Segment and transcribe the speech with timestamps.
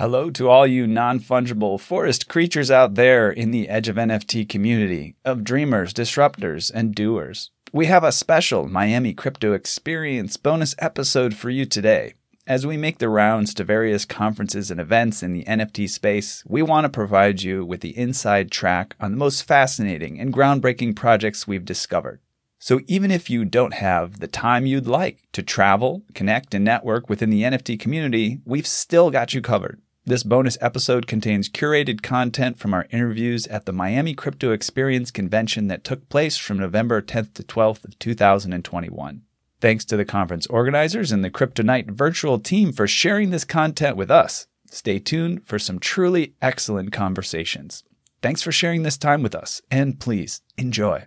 [0.00, 4.48] Hello to all you non fungible forest creatures out there in the Edge of NFT
[4.48, 7.50] community of dreamers, disruptors, and doers.
[7.70, 12.14] We have a special Miami Crypto Experience bonus episode for you today.
[12.46, 16.62] As we make the rounds to various conferences and events in the NFT space, we
[16.62, 21.46] want to provide you with the inside track on the most fascinating and groundbreaking projects
[21.46, 22.20] we've discovered.
[22.58, 27.10] So even if you don't have the time you'd like to travel, connect, and network
[27.10, 29.78] within the NFT community, we've still got you covered.
[30.06, 35.68] This bonus episode contains curated content from our interviews at the Miami Crypto Experience convention
[35.68, 39.20] that took place from November 10th to 12th of 2021.
[39.60, 44.10] Thanks to the conference organizers and the Cryptonite virtual team for sharing this content with
[44.10, 44.46] us.
[44.70, 47.84] Stay tuned for some truly excellent conversations.
[48.22, 51.04] Thanks for sharing this time with us, and please enjoy.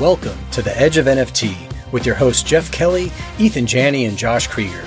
[0.00, 4.48] Welcome to the Edge of NFT with your hosts Jeff Kelley, Eathan Janney, and Josh
[4.48, 4.86] Kriger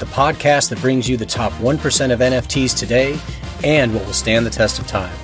[0.00, 3.18] the podcast that brings you the top 1% of NFTs today
[3.62, 5.14] and what will stand the test of time.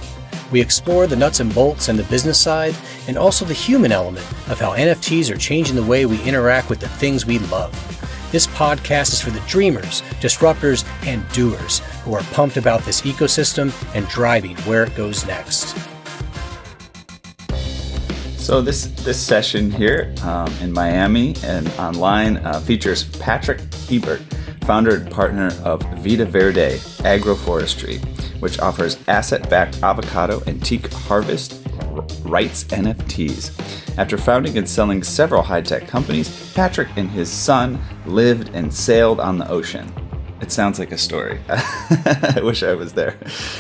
[0.53, 2.77] We explore the nuts and bolts and the business side,
[3.09, 6.79] and also the human element of how NFTs are changing the way we interact with
[6.79, 7.73] the things we love.
[8.31, 13.73] This podcast is for the dreamers, disruptors, and doers who are pumped about this ecosystem
[13.95, 15.77] and driving where it goes next.
[18.37, 24.23] So this this session here um, in Miami and online uh, features Patrick Hiebert
[24.67, 28.05] founder and partner of Vida Verde Agroforestry,
[28.41, 31.63] which offers asset backed avocado and teak harvest
[32.25, 33.97] rights NFTs.
[33.97, 39.21] After founding and selling several high tech companies, Patrick and his son lived and sailed
[39.21, 39.93] on the ocean.
[40.41, 41.39] It sounds like a story.
[41.49, 43.17] I wish I was there.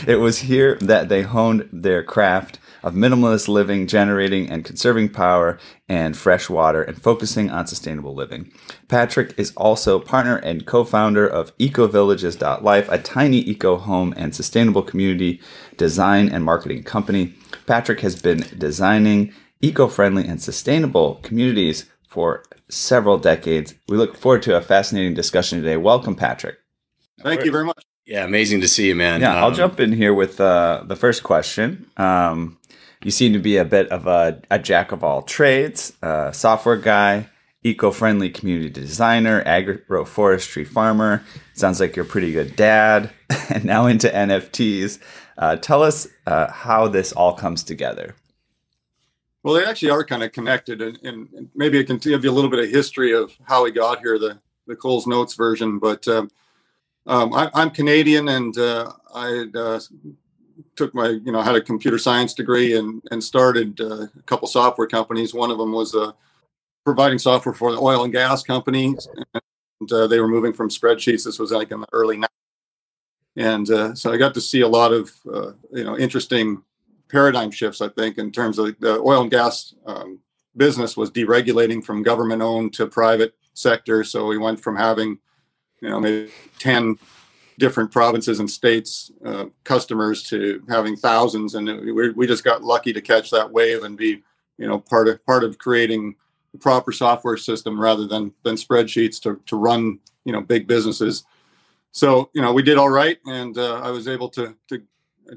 [0.08, 5.58] It was here that they honed their craft of minimalist living, generating and conserving power
[5.88, 8.48] and fresh water, and focusing on sustainable living.
[8.86, 14.84] Patrick is also partner and co founder of EcoVillages.life, a tiny eco home and sustainable
[14.84, 15.40] community
[15.76, 17.34] design and marketing company.
[17.66, 23.74] Patrick has been designing eco friendly and sustainable communities for several decades.
[23.88, 25.76] We look forward to a fascinating discussion today.
[25.76, 26.58] Welcome, Patrick.
[27.20, 27.82] Thank you very much.
[28.06, 29.20] Yeah, amazing to see you, man.
[29.20, 31.90] Yeah, um, I'll jump in here with uh, the first question.
[31.96, 32.56] Um,
[33.02, 35.92] you seem to be a bit of a, a jack of all trades,
[36.32, 37.28] software guy,
[37.66, 41.22] eco-friendly community designer, agroforestry farmer.
[41.54, 43.10] Sounds like you're a pretty good dad,
[43.50, 45.00] and now into NFTs.
[45.36, 48.14] Uh, tell us uh, how this all comes together.
[49.42, 52.32] Well, they actually are kind of connected, and, and, maybe I can give you a
[52.32, 55.78] little bit of history of how we got here, the the Coles Notes version.
[55.78, 56.30] But um,
[57.06, 59.80] um, I, am Canadian, and uh, I uh,
[60.74, 64.48] took my you know had a computer science degree and and started uh, a couple
[64.48, 65.34] software companies.
[65.34, 66.12] One of them was uh,
[66.84, 71.24] providing software for the oil and gas companies, and uh, they were moving from spreadsheets.
[71.24, 72.26] This was like in the early 90s.
[73.36, 76.62] and uh, so I got to see a lot of uh, you know interesting
[77.08, 77.80] paradigm shifts.
[77.80, 80.20] I think in terms of the oil and gas um,
[80.56, 84.04] business was deregulating from government owned to private sector.
[84.04, 85.18] So we went from having
[85.80, 86.98] you know maybe 10
[87.58, 92.92] different provinces and states uh, customers to having thousands and we, we just got lucky
[92.92, 94.22] to catch that wave and be
[94.58, 96.14] you know part of part of creating
[96.52, 101.24] the proper software system rather than than spreadsheets to, to run you know big businesses.
[101.92, 104.82] So you know we did all right and uh, i was able to to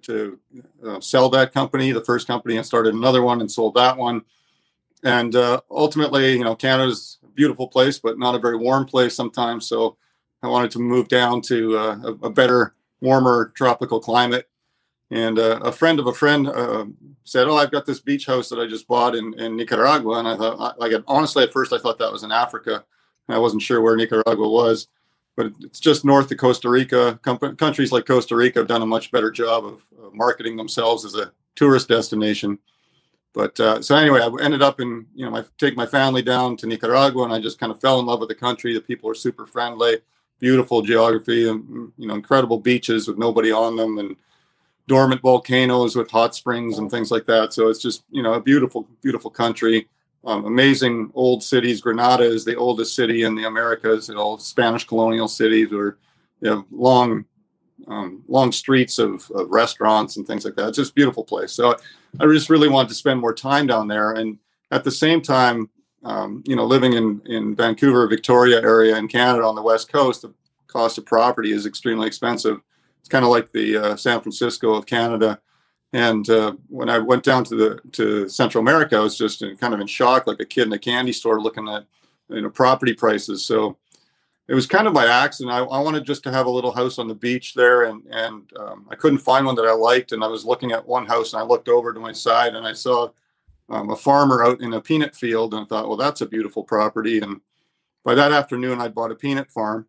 [0.02, 0.40] to
[0.85, 4.24] uh, sell that company the first company and started another one and sold that one.
[5.03, 9.16] And uh, ultimately you know canada's a beautiful place but not a very warm place
[9.16, 9.97] sometimes so
[10.41, 14.50] I wanted to move down to uh, a, better, warmer tropical climate.
[15.11, 16.85] And uh, a friend of a friend uh,
[17.23, 20.28] said, "Oh, I've got this beach house that I just bought in, in Nicaragua." And
[20.28, 22.85] I thought, like, honestly, at first I thought that was in Africa.
[23.28, 24.88] I wasn't sure where Nicaragua was,
[25.35, 27.19] but it's just north of Costa Rica.
[27.23, 29.83] Com- countries like Costa Rica have done a much better job of
[30.13, 32.59] marketing themselves as a tourist destination.
[33.33, 36.55] But uh, so anyway, I ended up in you know, I take my family down
[36.57, 38.75] to Nicaragua, and I just kind of fell in love with the country.
[38.75, 40.01] The people are super friendly
[40.39, 44.16] beautiful geography and you know incredible beaches with nobody on them and
[44.87, 47.53] dormant volcanoes with hot springs and things like that.
[47.53, 49.87] So it's just you know a beautiful beautiful country.
[50.25, 51.79] Um, amazing old cities.
[51.79, 54.09] Granada is the oldest city in the americas.
[54.09, 55.97] All spanish colonial cities where
[56.41, 57.25] you have long
[57.87, 60.69] um, long streets of, of, restaurants and things like that.
[60.69, 61.53] It's just beautiful place.
[61.53, 61.78] So
[62.19, 64.11] i just really wanted to spend more time down there.
[64.11, 64.37] And
[64.72, 65.69] at the same time
[66.03, 70.22] um, you know, living in in Vancouver, Victoria area in Canada on the west coast,
[70.22, 70.34] the
[70.67, 72.61] cost of property is extremely expensive.
[72.99, 75.40] It's kind of like the uh, San Francisco of Canada.
[75.91, 79.57] And uh, when I went down to the to Central America, I was just in,
[79.57, 81.85] kind of in shock, like a kid in a candy store, looking at
[82.29, 83.45] you know property prices.
[83.45, 83.78] So
[84.47, 85.53] it was kind of by accident.
[85.53, 88.52] I, I, wanted just to have a little house on the beach there, and and
[88.57, 90.11] um, I couldn't find one that I liked.
[90.11, 92.67] And I was looking at one house, and I looked over to my side, and
[92.67, 93.09] I saw
[93.69, 96.63] um, a farmer out in a peanut field, and I thought, well, that's a beautiful
[96.63, 97.19] property.
[97.19, 97.41] And
[98.03, 99.87] by that afternoon, I bought a peanut farm,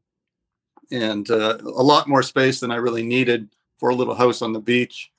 [0.90, 3.48] and uh, a lot more space than I really needed
[3.78, 5.10] for a little house on the beach.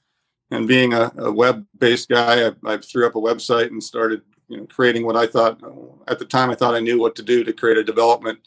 [0.51, 4.57] And being a, a web-based guy, I, I threw up a website and started, you
[4.57, 5.61] know, creating what I thought
[6.07, 8.39] at the time I thought I knew what to do to create a development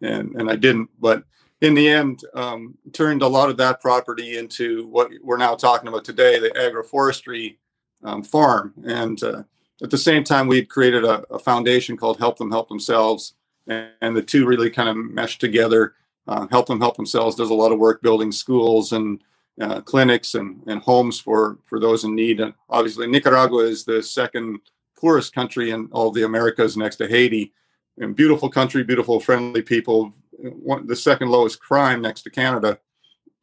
[0.00, 0.90] and and I didn't.
[1.00, 1.24] But
[1.60, 5.88] in the end, um, turned a lot of that property into what we're now talking
[5.88, 7.56] about today, the agroforestry
[8.02, 8.74] um, farm.
[8.86, 9.42] And uh,
[9.82, 13.34] at the same time, we would created a, a, foundation called Help Them Help Themselves,
[13.66, 15.94] and, and the two really kind of meshed together.
[16.26, 19.22] Uh, help Them Help Themselves does a lot of work building schools and
[19.60, 22.40] uh, clinics and, and homes for for those in need.
[22.40, 24.60] And obviously, Nicaragua is the second
[24.98, 27.52] poorest country in all the Americas, next to Haiti
[28.00, 30.12] and beautiful country, beautiful, friendly people.
[30.32, 32.78] One, the second lowest crime next to Canada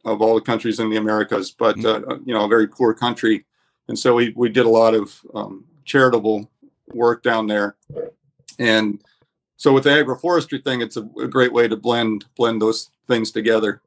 [0.03, 2.12] of all the countries in the Americas, but mm-hmm.
[2.12, 3.45] uh, you know, a very poor country.
[3.88, 6.50] And so we we did a lot of um, charitable
[6.94, 7.75] work down there,
[8.60, 9.01] and
[9.57, 13.31] so with the agroforestry thing, it's a, a great way to blend blend those things
[13.31, 13.81] together.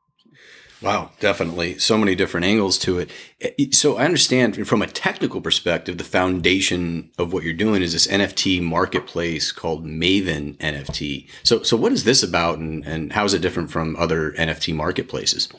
[0.82, 1.78] Wow, definitely.
[1.78, 3.10] So many different angles to it.
[3.42, 7.92] Eh, so I understand from a technical perspective, the foundation of what you're doing is
[7.92, 11.28] this NFT marketplace called Maven NFT.
[11.42, 14.74] So, so what is this about and, and how is it different from other NFT
[14.74, 15.50] marketplaces?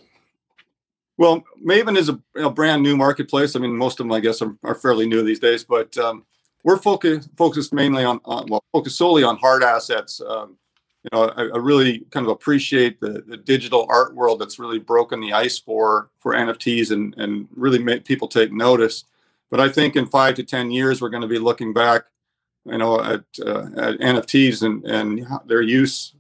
[1.18, 3.56] Well, Maven is a, a brand new marketplace.
[3.56, 6.25] I mean, most of them, I guess, are, are fairly new these days, but um,
[6.63, 10.22] we're focused, focused mainly on, on, well, focused solely on hard assets.
[10.22, 10.58] Um,
[11.04, 14.78] you know, I, I, really kind of appreciate the, the digital art world that's really
[14.78, 19.06] broken the ice for for NFTs and and really make people take notice.
[19.50, 22.04] But I think in five to ten years, we're going to be looking back,
[22.66, 26.14] you know, at, uh, at NFTs and and their use.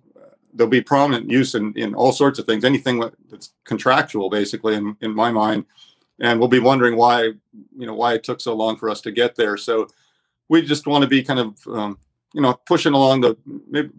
[0.53, 2.99] There'll be prominent use in, in all sorts of things, anything
[3.29, 5.65] that's contractual, basically, in, in my mind.
[6.19, 9.11] And we'll be wondering why, you know, why it took so long for us to
[9.11, 9.57] get there.
[9.57, 9.87] So
[10.49, 11.97] we just want to be kind of um,
[12.33, 13.37] you know pushing along the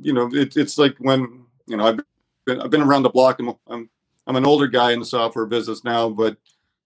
[0.01, 2.01] you know it, it's like when you know I've
[2.45, 3.41] been I've been around the block.
[3.41, 3.89] I'm, I'm
[4.27, 6.37] I'm an older guy in the software business now, but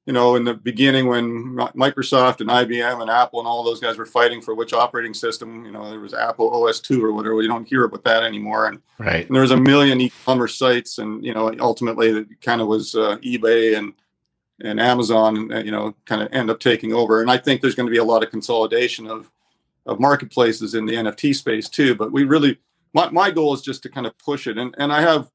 [0.06, 3.99] you know in the beginning when Microsoft and IBM and Apple and all those guys
[3.99, 7.43] were fighting for which operating system, you know there was Apple OS two or whatever.
[7.43, 9.26] You don't hear about that anymore, and right.
[9.26, 12.94] And there was a million e-commerce sites, and you know ultimately it kind of was
[12.94, 13.93] uh, eBay and
[14.62, 17.20] and Amazon, you know, kind of end up taking over.
[17.20, 19.31] And I think there's going to be a lot of consolidation of
[19.87, 21.94] of marketplaces in the NFT space too.
[21.94, 22.59] But we really,
[22.93, 24.59] my, my goal is just to kind of push it.
[24.59, 25.31] And, and I have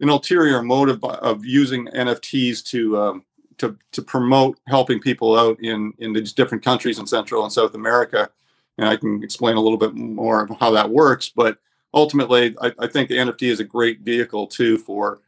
[0.00, 3.24] an ulterior motive of using NFTs to, um,
[3.58, 7.74] to, to promote helping people out in, in these different countries in Central and South
[7.74, 8.30] America.
[8.78, 11.30] And I can explain a little bit more of how that works.
[11.34, 11.58] But
[11.94, 15.20] ultimately, I, I think the NFT is a great vehicle too for,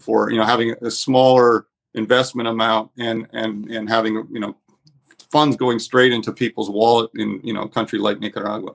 [0.00, 4.56] for, you know, having a smaller investment amount and, and, and having, you know,
[5.30, 8.74] funds going straight into people's wallet in you know a country like Nicaragua.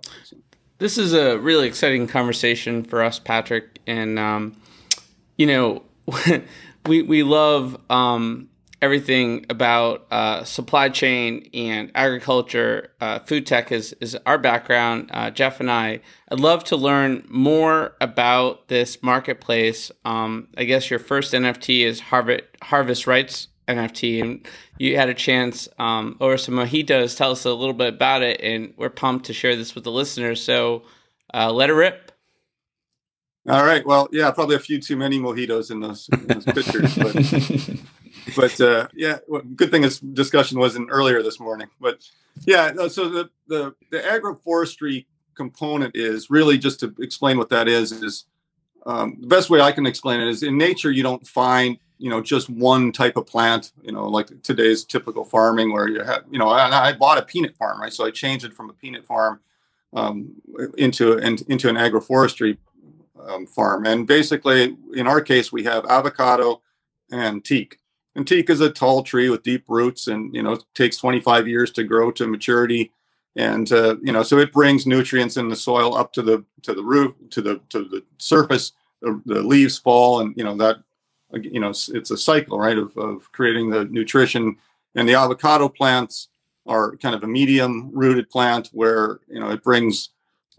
[0.78, 4.56] This is a really exciting conversation for us, Patrick, and um,
[5.38, 5.84] you know
[6.88, 8.50] we we love um,
[8.84, 12.92] everything about uh, supply chain and agriculture.
[13.00, 15.10] Uh, food tech is is our background.
[15.14, 16.02] Uh, Jeff and I.
[16.30, 19.90] I'd love to learn more about this marketplace.
[20.04, 24.46] Um, I guess your first NFT is Harvest Harvest Rights NFT, and
[24.78, 27.16] you had a chance um, over some mojitos.
[27.16, 29.92] Tell us a little bit about it, and we're pumped to share this with the
[29.92, 30.44] listeners.
[30.44, 30.84] So,
[31.34, 32.12] uh, let it rip.
[33.48, 33.86] All right.
[33.86, 37.14] Well, yeah, probably a few too many mojitos in those, in those pictures, but,
[38.36, 41.68] but uh, yeah, well, good thing this discussion wasn't earlier this morning.
[41.80, 42.08] But
[42.46, 47.92] yeah, so the the the agroforestry component is really just to explain what that is.
[47.92, 48.26] Is
[48.86, 52.10] um, the best way I can explain it is in nature you don't find you
[52.10, 56.24] know just one type of plant you know like today's typical farming where you have
[56.30, 58.74] you know I, I bought a peanut farm right so i changed it from a
[58.74, 59.40] peanut farm
[59.94, 60.34] um,
[60.78, 62.58] into and into an agroforestry
[63.26, 66.62] um, farm and basically in our case we have avocado
[67.10, 67.78] and teak
[68.16, 71.48] and teak is a tall tree with deep roots and you know it takes 25
[71.48, 72.92] years to grow to maturity
[73.36, 76.74] and uh, you know so it brings nutrients in the soil up to the to
[76.74, 80.78] the root to the to the surface the, the leaves fall and you know that
[81.42, 84.58] you know, it's a cycle, right, of, of creating the nutrition.
[84.96, 86.30] And the avocado plants
[86.66, 90.10] are kind of a medium rooted plant where, you know, it brings,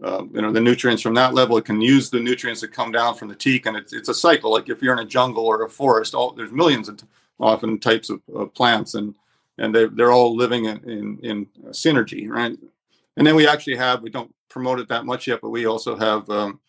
[0.03, 1.57] uh, you know, the nutrients from that level.
[1.57, 3.65] It can use the nutrients that come down from the teak.
[3.65, 4.51] And it's, it's a cycle.
[4.51, 7.01] Like if you're in a jungle or a forest, all there's millions of
[7.39, 9.15] often types of, of plants and,
[9.57, 12.57] and they, they're all living in, in, in synergy, right?
[13.17, 15.95] And then we actually have, we don't promote it that much yet, but we also
[15.95, 16.59] have um,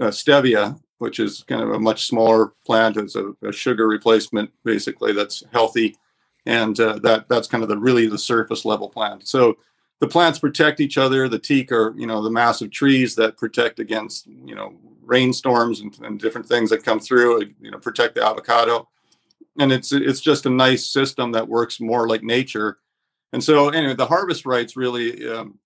[0.00, 2.96] uh, stevia, which is kind of a much smaller plant.
[2.96, 5.96] It's a, a sugar replacement, basically, that's healthy,
[6.46, 9.26] and uh, that that's kind of the really the surface level plant.
[9.26, 9.56] So
[10.00, 11.28] the plants protect each other.
[11.28, 15.98] The teak are you know the massive trees that protect against you know rainstorms and,
[16.02, 17.52] and different things that come through.
[17.60, 18.88] You know protect the avocado,
[19.58, 22.78] and it's it's just a nice system that works more like nature.
[23.32, 25.58] And so anyway, the harvest rights really um,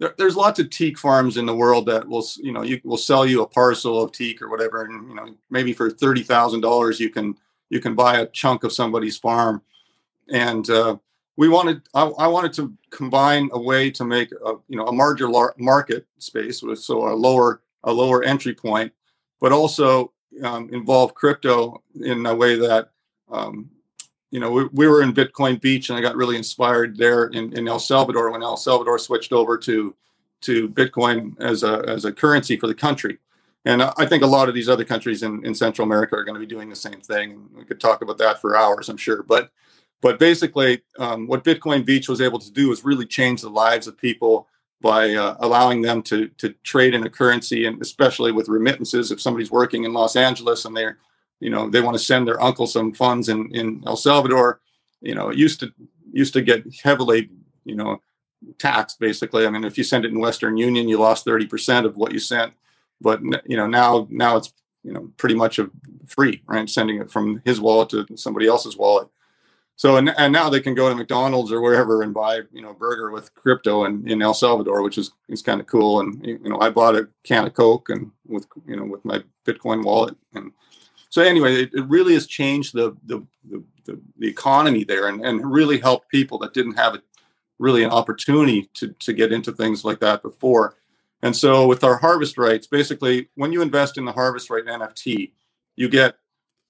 [0.00, 2.96] there, there's lots of teak farms in the world that will you know you will
[2.96, 6.60] sell you a parcel of teak or whatever and you know maybe for thirty thousand
[6.60, 7.36] dollars you can
[7.70, 9.62] you can buy a chunk of somebody's farm
[10.30, 10.96] and uh,
[11.36, 14.90] we wanted I, I, wanted to combine a way to make a you know a
[14.90, 15.28] larger
[15.58, 18.92] market space with so a lower a lower entry point
[19.40, 22.90] but also um, involve crypto in a way that
[23.30, 23.70] um,
[24.34, 27.56] you know, we, we were in Bitcoin Beach, and I got really inspired there in,
[27.56, 29.94] in El Salvador when El Salvador switched over to
[30.40, 33.18] to Bitcoin as a as a currency for the country.
[33.64, 36.34] And I think a lot of these other countries in, in Central America are going
[36.34, 37.48] to be doing the same thing.
[37.54, 39.22] We could talk about that for hours, I'm sure.
[39.22, 39.52] But
[40.00, 43.86] but basically, um, what Bitcoin Beach was able to do is really change the lives
[43.86, 44.48] of people
[44.80, 49.10] by uh, allowing them to to trade in a currency, and especially with remittances.
[49.10, 50.98] If somebody's working in Los Angeles and they're
[51.40, 54.60] you know they want to send their uncle some funds in in El Salvador,
[55.00, 55.72] you know, it used to
[56.12, 57.30] used to get heavily,
[57.64, 58.00] you know,
[58.58, 59.46] taxed basically.
[59.46, 62.18] I mean, if you send it in Western Union, you lost 30% of what you
[62.18, 62.54] sent.
[63.00, 64.52] But you know, now now it's
[64.82, 65.70] you know pretty much a
[66.06, 66.68] free, right?
[66.68, 69.08] Sending it from his wallet to somebody else's wallet.
[69.76, 72.74] So and, and now they can go to McDonald's or wherever and buy you know
[72.74, 76.00] burger with crypto in, in El Salvador, which is is kind of cool.
[76.00, 79.22] And you know, I bought a can of Coke and with you know with my
[79.44, 80.52] Bitcoin wallet and
[81.14, 85.24] so anyway, it, it really has changed the the, the the, the, economy there and,
[85.24, 87.02] and really helped people that didn't have a,
[87.60, 90.74] really an opportunity to, to get into things like that before.
[91.22, 95.30] And so with our harvest rights, basically when you invest in the harvest right NFT,
[95.76, 96.16] you get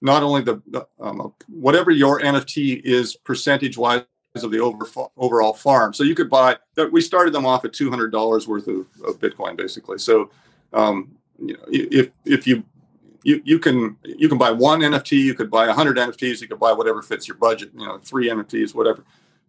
[0.01, 4.05] not only the, um, whatever your NFT is percentage wise
[4.37, 4.87] of the over,
[5.17, 5.95] overall farm.
[5.95, 6.91] So you could buy that.
[6.91, 9.99] We started them off at two hundred dollars worth of, of, Bitcoin, basically.
[9.99, 10.31] So
[10.73, 12.65] um, you know, if if you
[13.23, 16.59] you you can you can buy one NFT, you could buy 100 NFTs, you could
[16.59, 19.05] buy whatever fits your budget, you know, three NFTs, whatever.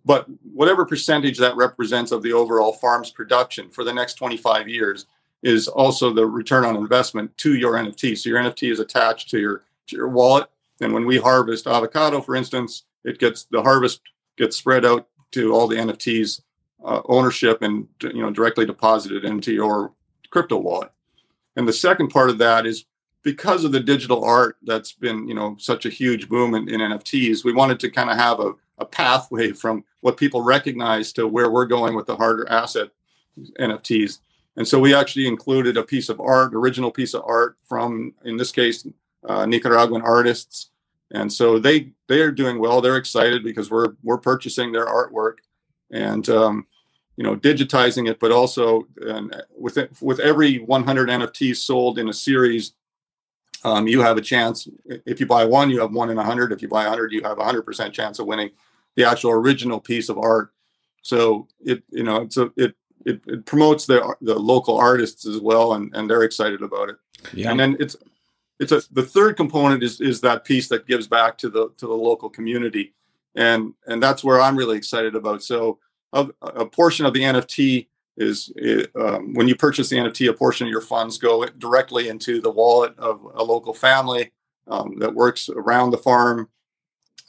[0.05, 5.07] But whatever percentage that represents of the overall farm's production for the next 25 years
[5.41, 8.17] is also the return on investment to your NFT.
[8.17, 10.47] So your NFT is attached to your to your wallet.
[10.81, 14.01] And when we harvest avocado, for instance, it gets the harvest
[14.37, 16.41] gets spread out to all the NFTs
[16.83, 19.93] uh, ownership and you know directly deposited into your
[20.29, 20.91] crypto wallet.
[21.55, 22.85] And the second part of that is
[23.25, 26.79] because of the digital art that's been you know such a huge boom in, in
[26.79, 31.27] nfts we wanted to kind of have a, a pathway from what people recognize to
[31.27, 32.89] where we're going with the harder asset
[33.59, 34.19] nfts
[34.55, 38.37] and so we actually included a piece of art original piece of art from in
[38.37, 38.87] this case
[39.27, 40.71] uh, nicaraguan artists
[41.11, 45.37] and so they they are doing well they're excited because we're we're purchasing their artwork
[45.91, 46.65] and um,
[47.17, 52.09] you know digitizing it but also and with it, with every 100 nfts sold in
[52.09, 52.73] a series
[53.65, 54.67] um, you have a chance.
[54.85, 56.51] If you buy one, you have one in a hundred.
[56.51, 58.51] If you buy a hundred, you have a hundred percent chance of winning
[58.93, 60.53] the actual original piece of art.
[61.01, 62.75] So it, you know, it's a, it,
[63.07, 66.97] it, it promotes the the local artists as well, and and they're excited about it.
[67.33, 67.49] Yeah.
[67.49, 67.95] And then it's
[68.59, 71.87] it's a the third component is is that piece that gives back to the to
[71.87, 72.93] the local community,
[73.35, 75.43] and and that's where I'm really excited about.
[75.43, 75.79] So
[76.13, 78.51] a, a portion of the NFT is
[78.95, 82.49] um, when you purchase the NFT, a portion of your funds go directly into the
[82.49, 84.31] wallet of a local family
[84.67, 86.49] um, that works around the farm.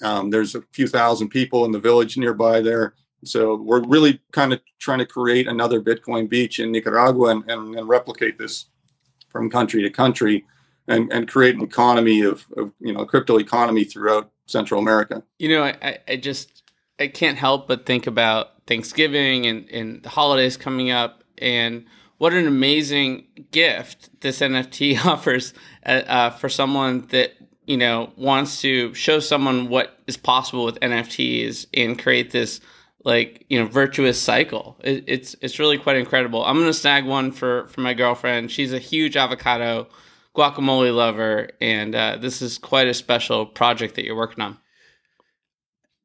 [0.02, 2.94] Um, there's a few thousand people in the village nearby there.
[3.24, 7.74] So we're really kind of trying to create another Bitcoin beach in Nicaragua and, and,
[7.74, 8.66] and replicate this
[9.28, 10.44] from country to country
[10.88, 15.22] and, and create an economy of, of, you know, crypto economy throughout Central America.
[15.38, 16.62] You know, I, I just,
[16.98, 21.86] I can't help but think about Thanksgiving and, and the holidays coming up, and
[22.18, 27.32] what an amazing gift this NFT offers uh, uh, for someone that
[27.66, 32.60] you know wants to show someone what is possible with NFTs and create this
[33.04, 34.76] like you know virtuous cycle.
[34.82, 36.44] It, it's it's really quite incredible.
[36.44, 38.50] I'm gonna snag one for for my girlfriend.
[38.50, 39.88] She's a huge avocado
[40.36, 44.58] guacamole lover, and uh, this is quite a special project that you're working on.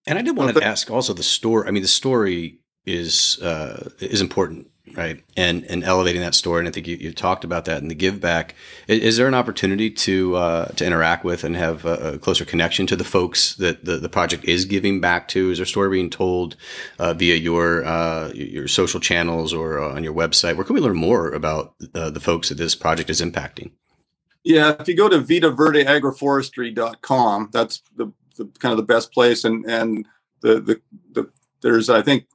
[0.08, 1.68] And I did want to ask also the story.
[1.68, 5.24] I mean, the story is uh, is important, right?
[5.38, 6.60] And and elevating that story.
[6.60, 8.56] And I think you, you talked about that in the give back.
[8.88, 12.46] Is, is there an opportunity to uh, to interact with and have a, a, closer
[12.46, 15.52] connection to the folks that the, the project is giving back to?
[15.52, 16.56] Is there a story being told
[16.98, 20.56] uh, via your uh, your social channels or uh, on your website?
[20.56, 23.72] Where can we learn more about uh, the folks that this project is impacting?
[24.44, 29.44] Yeah, if you go to vidaverdeagroforestry.com, that's the, the kind of the best place.
[29.44, 30.08] And and
[30.42, 30.82] the, the
[31.12, 31.30] the
[31.62, 32.26] there's I think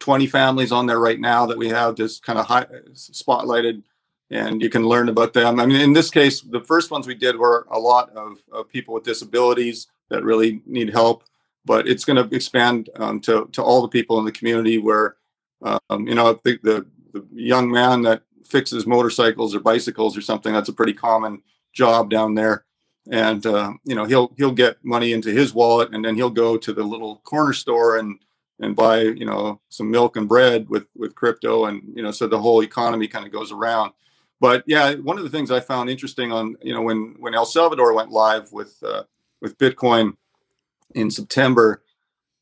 [0.00, 3.82] 20 families on there right now that we have just kind of high, spotlighted,
[4.30, 5.60] and you can learn about them.
[5.60, 8.68] I mean, in this case, the first ones we did were a lot of, of
[8.68, 11.24] people with disabilities that really need help,
[11.64, 15.16] but it's going to expand um, to to all the people in the community where,
[15.62, 20.52] um, you know, the, the the young man that fixes motorcycles or bicycles or something.
[20.52, 22.64] That's a pretty common job down there.
[23.10, 26.56] And uh, you know he'll he'll get money into his wallet, and then he'll go
[26.56, 28.18] to the little corner store and
[28.58, 32.26] and buy you know some milk and bread with with crypto, and you know so
[32.26, 33.92] the whole economy kind of goes around.
[34.40, 37.46] But yeah, one of the things I found interesting on you know when when El
[37.46, 39.04] Salvador went live with uh,
[39.40, 40.16] with Bitcoin
[40.94, 41.82] in September,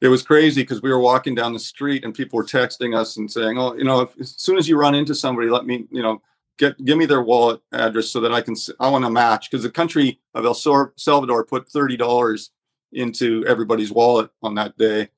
[0.04, 3.16] it was crazy because we were walking down the street and people were texting us
[3.16, 5.86] and saying, "Oh, you know, if, as soon as you run into somebody, let me,
[5.90, 6.20] you know,
[6.58, 9.62] get give me their wallet address so that I can I want to match." Because
[9.62, 12.50] the country of El Salvador put thirty dollars
[12.92, 15.08] into everybody's wallet on that day,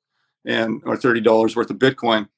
[0.45, 2.28] and or thirty dollars worth of Bitcoin,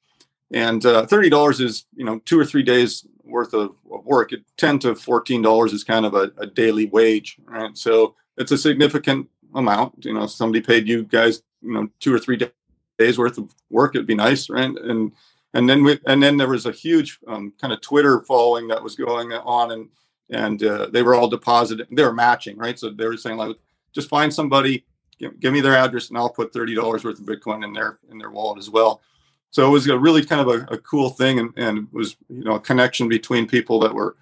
[0.51, 4.33] and uh, thirty dollars is you know two or three days worth of, of work.
[4.33, 7.77] It, Ten to fourteen dollars is kind of a, a daily wage, right?
[7.77, 10.03] So it's a significant amount.
[10.03, 12.39] You know, somebody paid you guys you know two or three
[12.97, 14.69] days worth of work it'd be nice right?
[14.69, 15.11] And
[15.53, 18.83] and then we and then there was a huge um, kind of twitter following that
[18.83, 19.89] was going on and
[20.31, 22.77] and uh, they were all deposited they were matching right?
[22.77, 23.55] So they were saying like
[23.93, 24.85] just find somebody
[25.17, 28.17] give, give me their address and i'll put $30 worth of bitcoin in their in
[28.17, 29.01] their wallet as well.
[29.51, 32.43] So it was a really kind of a, a cool thing and, and was you
[32.43, 34.15] know a connection between people that were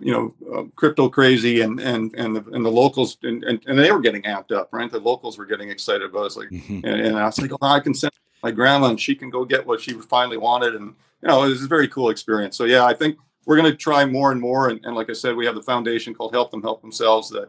[0.00, 3.78] you know, uh, crypto crazy and and and the, and the locals and, and, and
[3.78, 4.90] they were getting amped up, right?
[4.90, 6.36] The locals were getting excited about it.
[6.36, 6.86] Like, mm-hmm.
[6.86, 8.12] and, and, I was like, oh, I can send
[8.42, 11.48] my grandma and she can go get what she finally wanted, and you know, it
[11.48, 12.56] was a very cool experience.
[12.56, 14.68] So yeah, I think we're going to try more and more.
[14.68, 17.48] And, and like I said, we have the foundation called Help Them Help Themselves that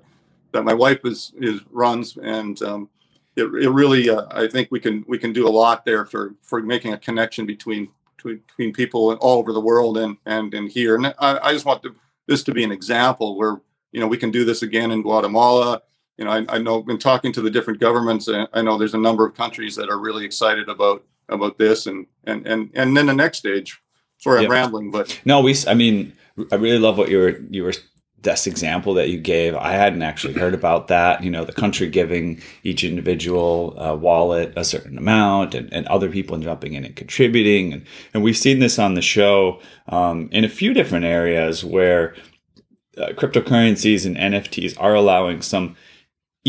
[0.51, 2.89] that my wife is is runs, and um,
[3.35, 6.33] it, it really uh, I think we can we can do a lot there for
[6.41, 7.89] for making a connection between
[8.23, 10.95] between people all over the world and and and here.
[10.95, 11.95] And I, I just want to
[12.29, 13.59] this to be an example where
[13.91, 15.81] you know we can do this again in Guatemala.
[16.17, 18.99] You know, I, I know in talking to the different governments, I know there's a
[18.99, 23.07] number of countries that are really excited about about this, and and and and then
[23.07, 23.81] the next stage.
[24.19, 24.49] Sorry, yep.
[24.49, 25.55] I'm rambling, but no, we.
[25.67, 26.13] I mean,
[26.51, 27.73] I really love what you were you were
[28.21, 31.23] this example that you gave, I hadn't actually heard about that.
[31.23, 36.09] You know, the country giving each individual uh, wallet a certain amount and, and other
[36.09, 37.73] people jumping in and contributing.
[37.73, 42.15] And, and we've seen this on the show um, in a few different areas where
[42.97, 45.75] uh, cryptocurrencies and NFTs are allowing some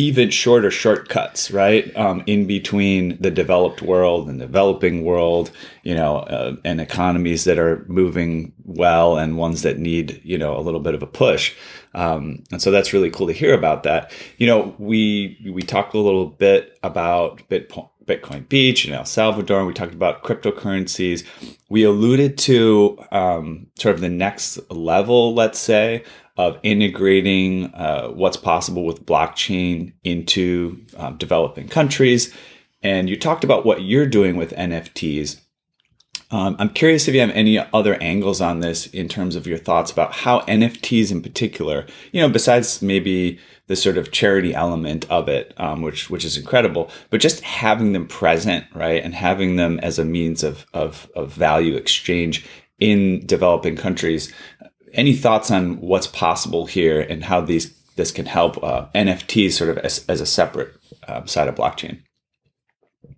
[0.01, 1.95] even shorter shortcuts, right?
[1.95, 5.51] Um, in between the developed world and developing world,
[5.83, 10.57] you know, uh, and economies that are moving well and ones that need, you know,
[10.57, 11.55] a little bit of a push.
[11.93, 14.11] Um, and so that's really cool to hear about that.
[14.39, 19.67] You know, we we talked a little bit about Bitcoin Beach in El Salvador, and
[19.67, 21.27] we talked about cryptocurrencies.
[21.69, 26.05] We alluded to um, sort of the next level, let's say,
[26.41, 32.35] of integrating uh, what's possible with blockchain into um, developing countries.
[32.83, 35.39] And you talked about what you're doing with NFTs.
[36.31, 39.59] Um, I'm curious if you have any other angles on this in terms of your
[39.59, 45.05] thoughts about how NFTs in particular, you know, besides maybe the sort of charity element
[45.11, 49.57] of it, um, which which is incredible, but just having them present, right, and having
[49.57, 52.47] them as a means of of, of value exchange
[52.79, 54.33] in developing countries
[54.93, 59.71] any thoughts on what's possible here and how these this can help uh, NFTs sort
[59.71, 60.75] of as, as a separate
[61.07, 62.03] um, side of blockchain?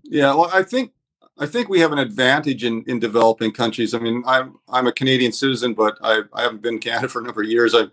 [0.02, 0.92] Yeah, well, I think
[1.38, 3.94] I think we have an advantage in, in developing countries.
[3.94, 7.20] I mean, I'm I'm a Canadian citizen, but I, I haven't been in Canada for
[7.20, 7.74] a number of years.
[7.74, 7.84] I,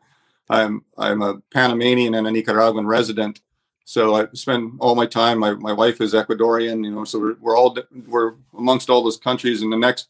[0.49, 3.41] I'm I'm a Panamanian and a Nicaraguan resident,
[3.85, 5.39] so I spend all my time.
[5.39, 9.17] My, my wife is Ecuadorian, you know, so we're, we're all we're amongst all those
[9.17, 9.61] countries.
[9.61, 10.09] In the next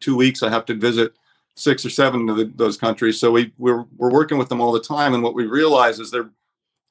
[0.00, 1.14] two weeks, I have to visit
[1.54, 3.18] six or seven of the, those countries.
[3.18, 6.10] So we we're we're working with them all the time, and what we realize is
[6.10, 6.30] they're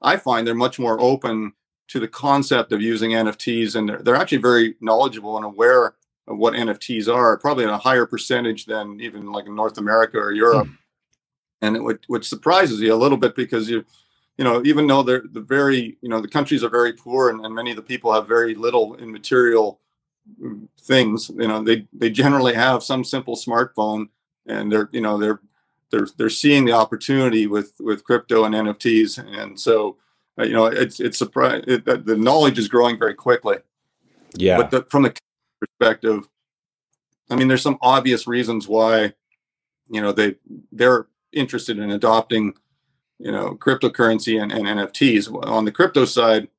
[0.02, 1.54] I find they're much more open
[1.90, 5.96] to the concept of using NFTs, and they're, they're actually very knowledgeable and aware
[6.28, 10.18] of what NFTs are, probably at a higher percentage than even like in North America
[10.18, 10.68] or Europe.
[10.68, 10.78] Mm.
[11.62, 13.86] And it, which surprises you a little bit because you,
[14.38, 17.46] you know, even though they're the very, you know, the countries are very poor and,
[17.46, 19.80] and many of the people have very little in material
[20.42, 24.10] mm, things, you know, they they generally have some simple smartphone
[24.48, 25.40] and they're you know they're
[25.92, 29.98] they're they're seeing the opportunity with with crypto and NFTs, and so
[30.40, 33.58] uh, you know it's it's surprise it, the knowledge is growing very quickly.
[34.36, 35.16] Yeah, but the, from the
[35.60, 36.28] perspective,
[37.30, 39.14] I mean, there's some obvious reasons why
[39.90, 40.36] you know they
[40.72, 42.54] they're interested in adopting
[43.24, 45.34] you know, cryptocurrency and, and NFTs.
[45.48, 46.50] On the crypto side,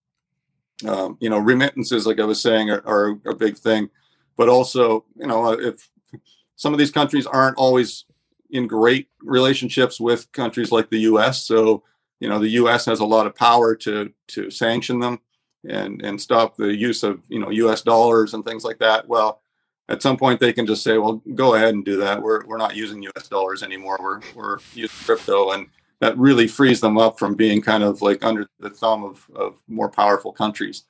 [0.88, 3.90] um, you know, remittances, like I was saying, are, are a big thing.
[4.36, 5.90] But also, you know, if
[6.56, 8.04] some of these countries aren't always
[8.50, 11.82] in great relationships with countries like the U.S., so
[12.20, 12.86] you know, the U.S.
[12.86, 15.20] has a lot of power to to sanction them
[15.68, 17.82] and and stop the use of you know U.S.
[17.82, 19.06] dollars and things like that.
[19.06, 19.42] Well,
[19.88, 22.22] at some point they can just say, well, go ahead and do that.
[22.22, 23.28] We're we're not using U.S.
[23.28, 23.98] dollars anymore.
[24.00, 25.66] We're we're using crypto, and
[26.00, 29.56] that really frees them up from being kind of like under the thumb of of
[29.68, 30.84] more powerful countries.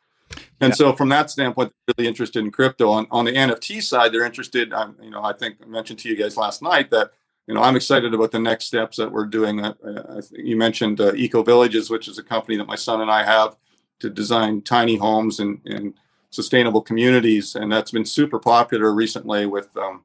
[0.60, 0.76] And yeah.
[0.76, 2.90] so, from that standpoint, they're really interested in crypto.
[2.90, 4.72] On on the NFT side, they're interested.
[4.72, 7.12] Um, you know, I think I mentioned to you guys last night that
[7.46, 9.64] you know I'm excited about the next steps that we're doing.
[9.64, 13.10] Uh, uh, you mentioned uh, Eco Villages, which is a company that my son and
[13.10, 13.56] I have
[14.00, 15.94] to design tiny homes and, and
[16.30, 19.76] sustainable communities, and that's been super popular recently with.
[19.76, 20.04] Um,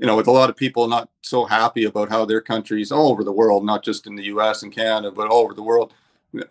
[0.00, 3.10] you know, with a lot of people not so happy about how their countries all
[3.10, 4.62] over the world, not just in the U.S.
[4.62, 5.92] and Canada, but all over the world,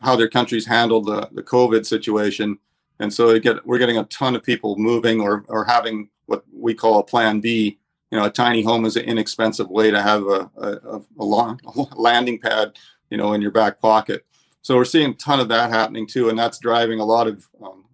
[0.01, 2.57] how their countries handled the, the COVID situation.
[2.99, 6.73] And so get, we're getting a ton of people moving or, or having what we
[6.73, 7.77] call a plan B.
[8.11, 11.59] You know, a tiny home is an inexpensive way to have a, a, a, long,
[11.65, 12.77] a landing pad,
[13.09, 14.25] you know, in your back pocket.
[14.61, 17.47] So we're seeing a ton of that happening too, and that's driving a lot of
[17.63, 17.85] um,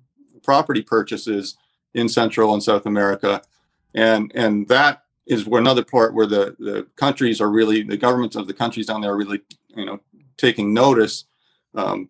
[0.44, 1.56] property purchases
[1.94, 3.44] in Central and South America,
[3.94, 8.48] and and that is another part where the the countries are really the governments of
[8.48, 9.42] the countries down there are really
[9.76, 10.00] you know
[10.38, 11.26] taking notice.
[11.76, 12.10] Um,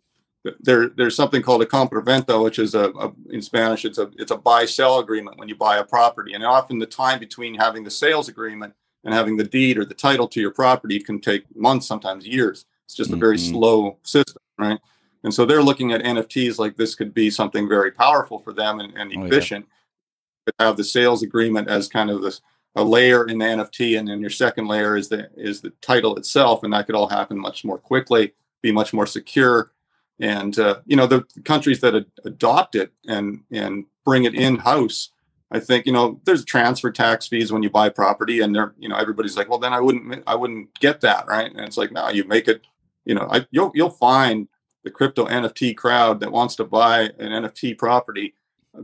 [0.60, 4.32] there there's something called a compraventa, which is a, a, in Spanish it's a it's
[4.32, 7.84] a buy sell agreement when you buy a property, and often the time between having
[7.84, 8.73] the sales agreement
[9.06, 12.65] and having the deed or the title to your property can take months, sometimes years.
[12.86, 13.17] It's just mm-hmm.
[13.17, 13.54] a very mm-hmm.
[13.54, 14.80] slow system right?
[15.23, 18.80] And so they're looking at NFTs like this could be something very powerful for them
[18.80, 19.65] and, and efficient.
[19.65, 20.65] Oh, yeah.
[20.67, 22.41] Have the sales agreement as kind of this
[22.76, 26.17] a layer in the NFT, and then your second layer is the is the title
[26.17, 29.71] itself, and that could all happen much more quickly, be much more secure,
[30.19, 34.58] and uh, you know the countries that ad- adopt it and and bring it in
[34.58, 35.10] house.
[35.52, 38.89] I think you know there's transfer tax fees when you buy property, and they're you
[38.89, 41.91] know everybody's like, well then I wouldn't I wouldn't get that right, and it's like
[41.91, 42.65] no, you make it
[43.06, 44.47] you know, I, you'll you'll find
[44.84, 48.34] the crypto NFT crowd that wants to buy an NFT property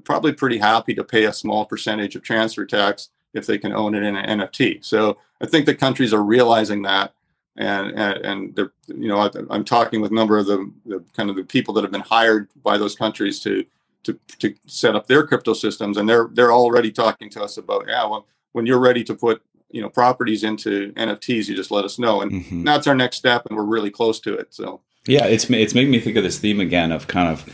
[0.04, 3.96] probably pretty happy to pay a small percentage of transfer tax if they can own
[3.96, 4.84] it in an NFT.
[4.86, 7.14] So I think the countries are realizing that,
[7.60, 11.04] and and, and they're you know I, am talking with a number of the, the
[11.16, 13.66] kind of the people that have been hired by those countries to
[14.04, 17.86] to to set up their crypto systems, and they're they're already talking to us about
[17.88, 21.86] yeah well when you're ready to put you know properties into NFTs, you just let
[21.86, 22.64] us know, and mm-hmm.
[22.64, 24.54] that's our next step, and we're really close to it.
[24.54, 27.46] So yeah, it's it's making me think of this theme again of kind of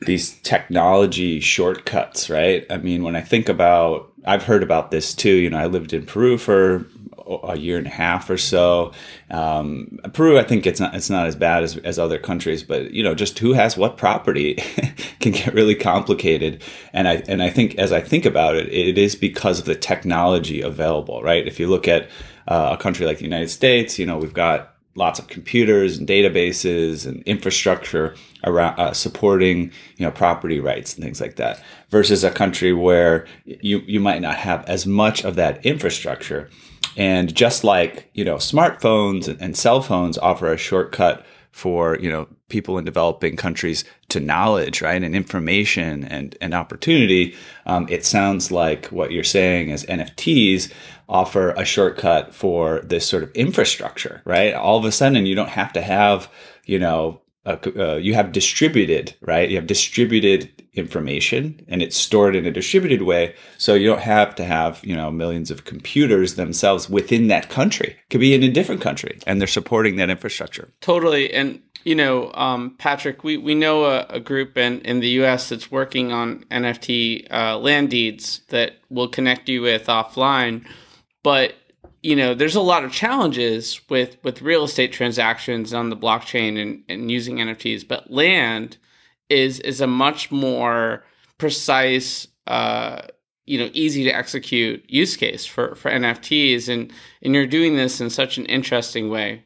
[0.00, 2.66] these technology shortcuts, right?
[2.68, 5.30] I mean, when I think about, I've heard about this too.
[5.30, 6.86] You know, I lived in Peru for
[7.26, 8.92] a year and a half or so.
[9.30, 12.92] Um, Peru, I think it's not it's not as bad as, as other countries, but
[12.92, 14.54] you know, just who has what property
[15.20, 16.62] can get really complicated.
[16.92, 19.74] And I and I think as I think about it, it is because of the
[19.74, 21.46] technology available, right?
[21.46, 22.08] If you look at
[22.48, 26.08] uh, a country like the United States, you know, we've got lots of computers and
[26.08, 32.22] databases and infrastructure around uh, supporting you know property rights and things like that versus
[32.22, 36.48] a country where you you might not have as much of that infrastructure
[36.96, 42.26] and just like, you know, smartphones and cell phones offer a shortcut for, you know,
[42.48, 45.02] people in developing countries to knowledge, right?
[45.02, 47.34] And information and, and opportunity.
[47.66, 50.72] Um, it sounds like what you're saying is NFTs
[51.08, 54.52] offer a shortcut for this sort of infrastructure, right?
[54.54, 56.28] All of a sudden, you don't have to have,
[56.64, 59.48] you know, uh, you have distributed, right?
[59.48, 63.34] You have distributed information and it's stored in a distributed way.
[63.58, 67.88] So you don't have to have, you know, millions of computers themselves within that country.
[67.88, 70.72] It could be in a different country and they're supporting that infrastructure.
[70.80, 71.32] Totally.
[71.32, 75.48] And, you know, um, Patrick, we, we know a, a, group in, in the US
[75.48, 80.66] that's working on NFT uh, land deeds that will connect you with offline.
[81.22, 81.54] But
[82.04, 86.60] you know, there's a lot of challenges with with real estate transactions on the blockchain
[86.60, 88.76] and, and using NFTs, but land
[89.28, 91.04] is is a much more
[91.38, 93.02] precise uh,
[93.46, 98.00] you know easy to execute use case for for NFTs and and you're doing this
[98.00, 99.44] in such an interesting way.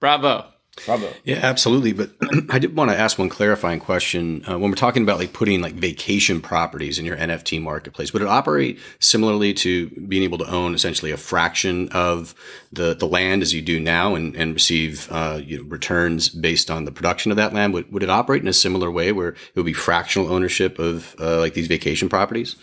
[0.00, 0.46] Bravo.
[0.86, 1.12] Bravo.
[1.24, 1.92] Yeah, absolutely.
[1.92, 2.10] But
[2.50, 4.44] I did want to ask one clarifying question.
[4.48, 8.22] Uh, when we're talking about like putting like vacation properties in your NFT marketplace, would
[8.22, 12.34] it operate similarly to being able to own essentially a fraction of
[12.72, 16.70] the, the land as you do now and, and receive uh, you know, returns based
[16.70, 17.74] on the production of that land?
[17.74, 21.14] Would, would it operate in a similar way where it would be fractional ownership of
[21.20, 22.56] uh, like these vacation properties?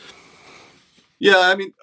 [1.18, 1.74] Yeah, I mean,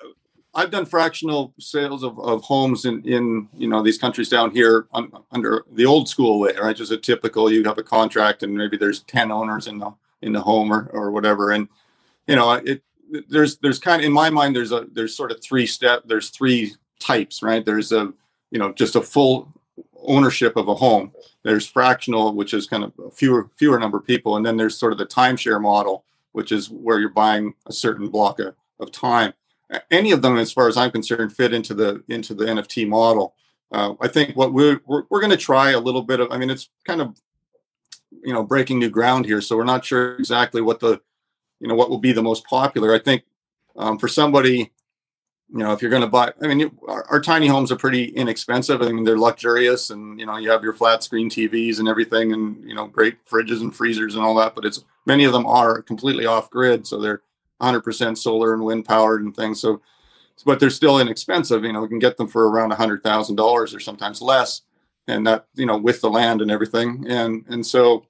[0.55, 4.87] I've done fractional sales of, of homes in, in you know these countries down here
[4.93, 6.77] under the old school way, right?
[6.77, 10.33] Just a typical you have a contract and maybe there's ten owners in the in
[10.33, 11.69] the home or, or whatever, and
[12.27, 12.83] you know it
[13.29, 16.29] there's there's kind of in my mind there's a there's sort of three step there's
[16.29, 17.65] three types, right?
[17.65, 18.13] There's a
[18.51, 19.53] you know just a full
[20.05, 21.13] ownership of a home.
[21.45, 24.93] There's fractional, which is kind of fewer fewer number of people, and then there's sort
[24.93, 29.33] of the timeshare model, which is where you're buying a certain block of, of time
[29.91, 33.35] any of them, as far as I'm concerned, fit into the into the NFT model.
[33.71, 36.31] Uh, I think what we're we're, we're going to try a little bit of.
[36.31, 37.17] I mean, it's kind of
[38.23, 41.01] you know breaking new ground here, so we're not sure exactly what the
[41.61, 42.95] you know what will be the most popular.
[42.95, 43.25] I think
[43.77, 44.73] um, for somebody,
[45.51, 48.05] you know, if you're going to buy, I mean, our, our, tiny homes are pretty
[48.05, 48.83] inexpensive.
[48.83, 52.33] I mean, they're luxurious, and you know, you have your flat screen TVs and everything,
[52.33, 54.55] and you know, great fridges and freezers and all that.
[54.55, 57.23] But it's many of them are completely off grid, so they're
[57.63, 59.61] 100% solar and wind powered and things.
[59.61, 59.81] So,
[60.45, 61.65] but they're still inexpensive.
[61.65, 64.63] You know, we can get them for around $100,000 or sometimes less,
[65.07, 67.05] and that you know with the land and everything.
[67.09, 68.07] And and so,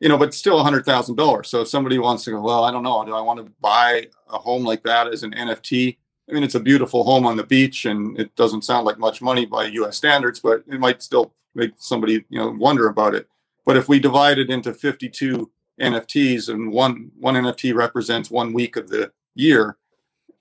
[0.00, 1.46] you know, but still $100,000.
[1.46, 4.08] So if somebody wants to go, well, I don't know, do I want to buy
[4.30, 5.96] a home like that as an NFT?
[6.28, 9.20] I mean, it's a beautiful home on the beach, and it doesn't sound like much
[9.20, 9.96] money by U.S.
[9.96, 13.28] standards, but it might still make somebody you know wonder about it.
[13.64, 18.76] But if we divide it into 52 NFTs and one one NFT represents one week
[18.76, 19.76] of the year,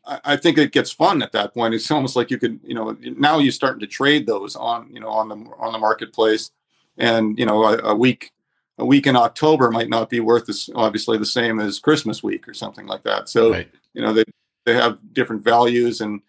[0.05, 1.73] I, I, think it gets fun at that point.
[1.73, 4.99] It's almost like you could, you know, now you're starting to trade those on, you
[4.99, 6.51] know, on the on the marketplace,
[6.97, 8.31] and you know, a, a week
[8.77, 12.47] a week in October might not be worth this obviously the same as Christmas week
[12.47, 13.29] or something like that.
[13.29, 13.69] So right.
[13.93, 14.23] you know they
[14.65, 16.21] they have different values and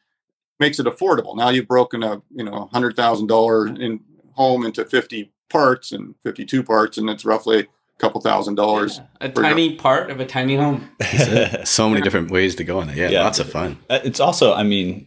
[0.61, 1.37] makes it affordable.
[1.37, 4.01] Now you've broken a you know hundred thousand dollar in
[4.33, 7.69] home into fifty parts and fifty two parts, and it's roughly
[8.03, 8.99] couple thousand dollars.
[8.99, 10.91] Yeah, a tiny your- part of a tiny home.
[11.65, 12.97] so many different ways to go on it.
[12.97, 13.79] Yeah, yeah, lots of fun.
[13.89, 15.07] Uh, it's also, I mean,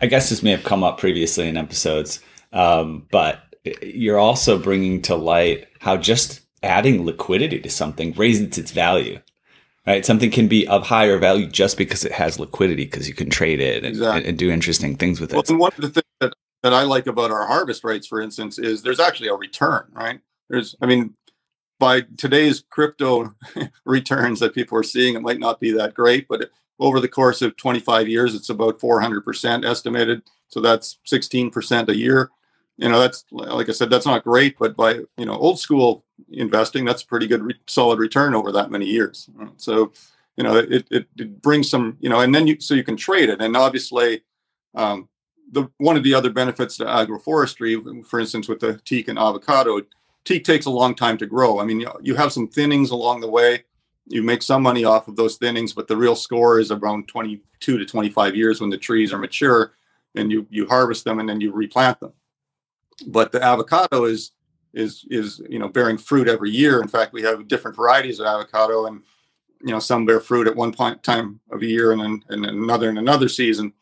[0.00, 2.20] I guess this may have come up previously in episodes,
[2.52, 3.40] um, but
[3.82, 9.20] you're also bringing to light how just adding liquidity to something raises its value.
[9.86, 13.30] Right, something can be of higher value just because it has liquidity, because you can
[13.30, 14.18] trade it and, exactly.
[14.18, 15.50] and, and do interesting things with well, it.
[15.50, 16.32] And one of the things that,
[16.64, 19.84] that I like about our harvest rights, for instance, is there's actually a return.
[19.92, 20.18] Right,
[20.50, 21.14] there's, I mean,
[21.78, 23.34] by today's crypto
[23.84, 27.42] returns that people are seeing, it might not be that great, but over the course
[27.42, 30.22] of 25 years, it's about 400% estimated.
[30.48, 32.30] So that's 16% a year.
[32.76, 36.04] You know, that's like I said, that's not great, but by you know old school
[36.30, 39.30] investing, that's pretty good re- solid return over that many years.
[39.56, 39.92] So,
[40.36, 42.98] you know, it, it, it brings some you know, and then you so you can
[42.98, 44.24] trade it, and obviously,
[44.74, 45.08] um,
[45.50, 49.80] the one of the other benefits to agroforestry, for instance, with the teak and avocado,
[50.26, 51.58] teak takes a long time to grow.
[51.60, 53.64] I mean, you, have some thinnings along the way.
[54.06, 57.78] You make some money off of those thinnings, but the real score is around 22
[57.78, 59.72] to 25 years when the trees are mature
[60.14, 62.12] and you, you harvest them and then you replant them.
[63.06, 64.32] But the avocado is,
[64.74, 66.80] is, is, you know, bearing fruit every year.
[66.82, 69.02] In fact, we have different varieties of avocado and,
[69.60, 72.46] you know, some bear fruit at one point time of a year and then and
[72.46, 73.72] another in another season.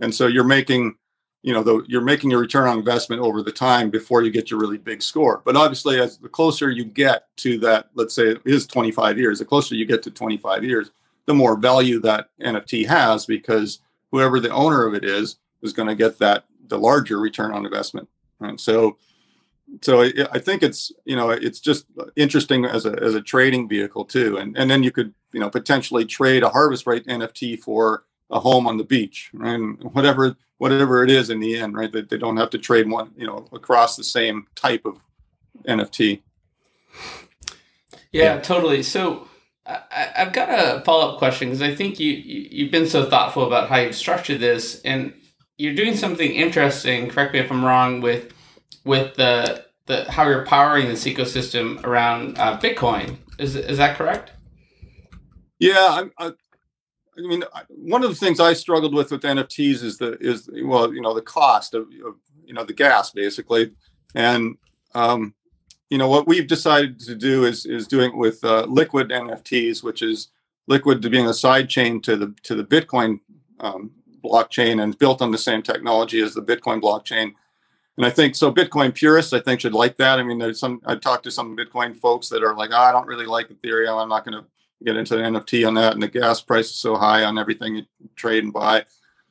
[0.00, 0.96] And so you're making,
[1.42, 4.50] you know, the, you're making your return on investment over the time before you get
[4.50, 5.40] your really big score.
[5.44, 9.38] But obviously, as the closer you get to that, let's say it is 25 years,
[9.38, 10.90] the closer you get to 25 years,
[11.26, 15.88] the more value that NFT has because whoever the owner of it is is going
[15.88, 18.08] to get that the larger return on investment.
[18.40, 18.96] And so,
[19.82, 23.68] so I, I think it's you know it's just interesting as a as a trading
[23.68, 27.58] vehicle too, and and then you could you know potentially trade a harvest right NFT
[27.60, 31.92] for a home on the beach and whatever whatever it is in the end right?
[31.92, 34.98] That they don't have to trade one you know across the same type of
[35.66, 36.20] nft
[38.10, 38.40] yeah, yeah.
[38.40, 38.82] totally.
[38.82, 39.28] So
[39.66, 43.46] I, have got a follow-up question because i think you, you you've been so thoughtful
[43.46, 45.12] about how you've structured this and
[45.58, 48.32] you're doing something interesting correct me if i'm wrong with
[48.84, 53.16] with the the how you're powering this ecosystem around uh, bitcoin.
[53.38, 54.32] Is, is that correct?
[55.58, 55.74] Yeah,
[56.18, 56.32] I, I
[57.26, 61.00] mean, one of the things I struggled with with NFTs is the is well, you
[61.00, 63.72] know, the cost of, of you know the gas basically,
[64.14, 64.56] and
[64.94, 65.34] um,
[65.90, 69.82] you know what we've decided to do is is doing it with uh, liquid NFTs,
[69.82, 70.28] which is
[70.66, 73.20] liquid being a side chain to the to the Bitcoin
[73.60, 73.90] um,
[74.24, 77.32] blockchain and built on the same technology as the Bitcoin blockchain.
[77.96, 78.52] And I think so.
[78.52, 80.20] Bitcoin purists, I think, should like that.
[80.20, 80.80] I mean, there's some.
[80.86, 84.00] I talked to some Bitcoin folks that are like, oh, I don't really like Ethereum.
[84.00, 84.46] I'm not going to
[84.84, 87.76] get into the NFT on that, and the gas price is so high on everything
[87.76, 87.84] you
[88.16, 88.84] trade and buy.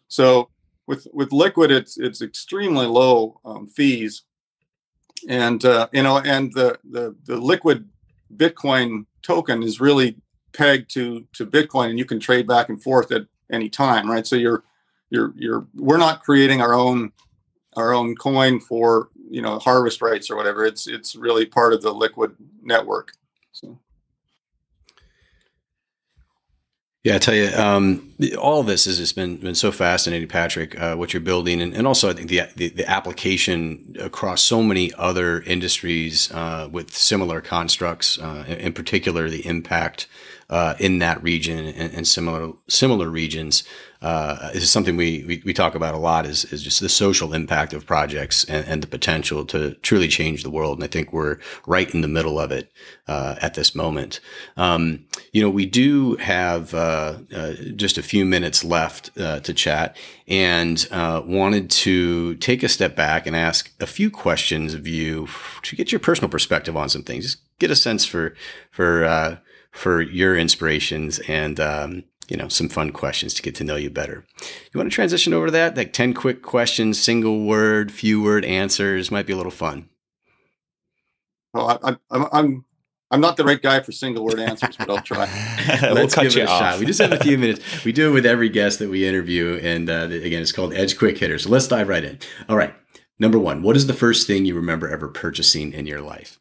[0.07, 0.49] So
[0.85, 4.23] with with liquid, it's it's extremely low um, fees,
[5.27, 7.87] and uh, you know, and the the the liquid
[8.35, 10.17] Bitcoin token is really
[10.53, 14.25] pegged to to Bitcoin, and you can trade back and forth at any time, right?
[14.25, 14.63] So you're
[15.09, 17.11] you're you're we're not creating our own
[17.75, 20.65] our own coin for you know harvest rights or whatever.
[20.65, 23.13] It's it's really part of the liquid network.
[23.51, 23.79] So.
[27.03, 30.77] Yeah, I tell you, um, all this has just been been so fascinating, Patrick.
[30.79, 34.63] Uh, what you're building, and, and also I think the, the, the application across so
[34.63, 40.07] many other industries uh, with similar constructs, uh, in, in, particular the impact
[40.49, 43.63] uh, in that region and, and, similar similar regions
[44.01, 46.25] uh, is something we, we, we talk about a lot.
[46.25, 50.43] Is is just the social impact of projects and, and, the potential to truly change
[50.43, 50.77] the world.
[50.77, 52.71] And I think we're right in the middle of it
[53.07, 54.19] uh, at this moment.
[54.55, 59.53] Um, you know, we do have uh, uh, just a few minutes left uh, to
[59.53, 65.27] chat, and wanted to take a step back and ask a few questions of you
[65.63, 67.25] to get your personal perspective on some things.
[67.25, 68.35] Just get a sense for
[68.69, 69.39] for
[69.71, 73.89] for your inspirations and um, you know some fun questions to get to know you
[73.89, 74.25] better.
[74.71, 75.77] You want to transition over to that?
[75.77, 79.89] Like ten quick questions, single word, few word answers might be a little fun.
[81.53, 82.65] Well, I, I'm I'm
[83.09, 85.25] I'm not the right guy for single word answers, but I'll try.
[85.81, 86.59] Let's give it a off.
[86.59, 86.79] shot.
[86.79, 87.85] We just have a few minutes.
[87.85, 90.97] We do it with every guest that we interview, and uh, again, it's called Edge
[90.97, 91.39] Quick Hitter.
[91.39, 92.19] So let's dive right in.
[92.49, 92.73] All right,
[93.19, 96.39] number one, what is the first thing you remember ever purchasing in your life?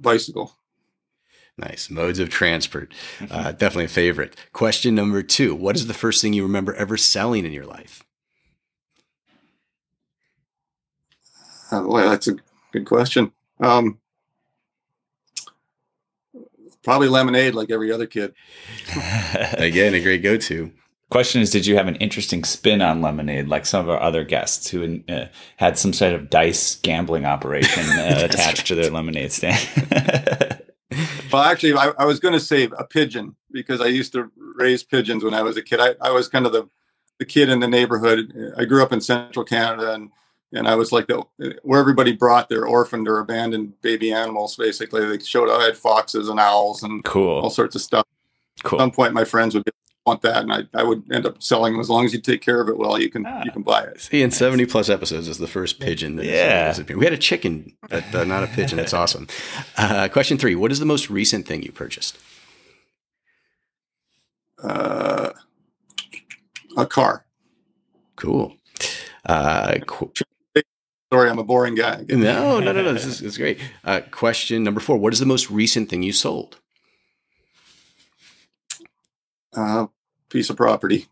[0.00, 0.57] bicycle.
[1.58, 1.90] Nice.
[1.90, 2.92] Modes of transport.
[3.30, 4.36] Uh, definitely a favorite.
[4.52, 8.04] Question number two What is the first thing you remember ever selling in your life?
[11.70, 12.36] Uh, well, that's a
[12.72, 13.32] good question.
[13.60, 13.98] Um,
[16.82, 18.34] probably lemonade, like every other kid.
[19.52, 20.72] Again, a great go to.
[21.10, 24.24] Question is, did you have an interesting spin on lemonade, like some of our other
[24.24, 29.32] guests who uh, had some sort of dice gambling operation uh, attached to their lemonade
[29.32, 30.62] stand?
[31.32, 34.82] Well, actually, I, I was going to say a pigeon because I used to raise
[34.82, 35.80] pigeons when I was a kid.
[35.80, 36.68] I, I was kind of the
[37.18, 38.54] the kid in the neighborhood.
[38.56, 40.10] I grew up in central Canada, and
[40.52, 41.24] and I was like the
[41.62, 44.56] where everybody brought their orphaned or abandoned baby animals.
[44.56, 48.06] Basically, they showed I had foxes and owls and cool all sorts of stuff.
[48.64, 48.80] Cool.
[48.80, 49.64] At some point, my friends would
[50.08, 52.40] want that, and I, I would end up selling them as long as you take
[52.40, 53.00] care of it well.
[53.00, 53.42] You can ah.
[53.44, 54.00] you can buy it.
[54.00, 56.16] See, in seventy plus episodes is the first pigeon.
[56.16, 58.76] That yeah, is, we had a chicken, but uh, not a pigeon.
[58.76, 59.28] That's awesome.
[59.76, 62.18] Uh, question three: What is the most recent thing you purchased?
[64.62, 65.30] Uh,
[66.76, 67.24] a car.
[68.16, 68.56] Cool.
[69.24, 70.12] Uh, qu-
[71.12, 72.04] Sorry, I'm a boring guy.
[72.08, 72.92] No, no, no, no.
[72.92, 73.58] This is, this is great.
[73.84, 76.58] Uh, question number four: What is the most recent thing you sold?
[79.56, 79.86] Uh,
[80.28, 81.06] piece of property.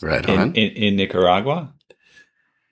[0.00, 0.50] Right on.
[0.50, 1.72] In, in, in Nicaragua?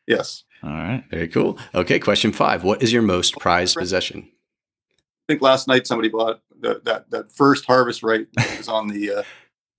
[0.06, 0.44] Yes.
[0.62, 1.04] All right.
[1.10, 1.58] Very cool.
[1.74, 2.64] Okay, question five.
[2.64, 4.28] What is your most prized possession?
[4.28, 8.26] I think last night somebody bought the, that that first harvest right
[8.56, 9.22] was on the uh,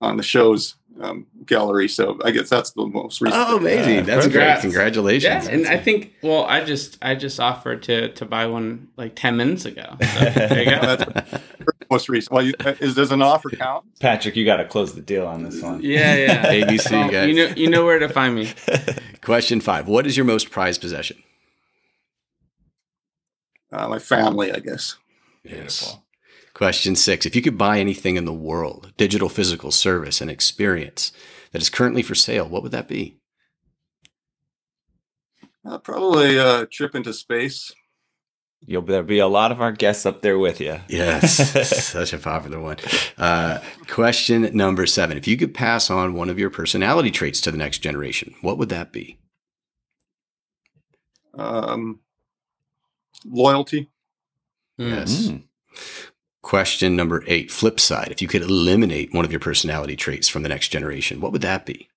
[0.00, 1.88] on the show's um, gallery.
[1.88, 3.42] So I guess that's the most recent.
[3.48, 4.00] Oh, amazing!
[4.00, 4.60] Uh, that's congrats.
[4.60, 4.70] great.
[4.70, 5.46] Congratulations.
[5.46, 9.14] Yeah, and I think well, I just I just offered to to buy one like
[9.16, 9.96] ten minutes ago.
[10.00, 10.98] So there you go.
[11.90, 12.32] most recent.
[12.32, 13.84] Well, you, uh, is does an offer count?
[14.00, 15.80] Patrick, you got to close the deal on this one.
[15.82, 16.52] Yeah, yeah.
[16.52, 17.28] ABC, well, guys.
[17.28, 18.52] You know, you know where to find me.
[19.22, 21.22] Question five: What is your most prized possession?
[23.70, 24.96] Uh, my family, I guess.
[25.44, 25.98] Yes.
[26.54, 31.12] Question six: If you could buy anything in the world, digital, physical, service, and experience
[31.52, 33.18] that is currently for sale, what would that be?
[35.64, 37.72] Uh, probably a trip into space.
[38.66, 40.80] You'll there'll be a lot of our guests up there with you.
[40.88, 41.36] Yes,
[41.86, 42.76] such a popular one.
[43.16, 47.50] Uh, question number seven: If you could pass on one of your personality traits to
[47.50, 49.18] the next generation, what would that be?
[51.34, 52.00] Um,
[53.24, 53.88] loyalty.
[54.76, 55.28] Yes.
[55.28, 55.44] Mm.
[56.42, 60.42] Question number eight: Flip side: If you could eliminate one of your personality traits from
[60.42, 61.87] the next generation, what would that be?